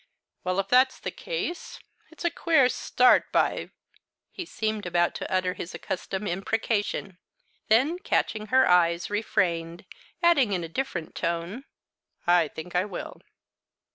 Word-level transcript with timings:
"Well, 0.43 0.57
if 0.59 0.67
that's 0.67 0.99
the 0.99 1.11
case, 1.11 1.79
it's 2.09 2.25
a 2.25 2.31
queer 2.31 2.69
start, 2.69 3.31
by" 3.31 3.69
He 4.31 4.45
seemed 4.45 4.87
about 4.87 5.13
to 5.21 5.31
utter 5.31 5.53
his 5.53 5.75
accustomed 5.75 6.27
imprecation; 6.27 7.19
then, 7.67 7.99
catching 7.99 8.47
her 8.47 8.67
eyes, 8.67 9.11
refrained, 9.11 9.85
adding, 10.23 10.53
in 10.53 10.63
a 10.63 10.67
different 10.67 11.13
tone, 11.13 11.65
"I 12.25 12.47
think 12.47 12.75
I 12.75 12.83
will." 12.83 13.21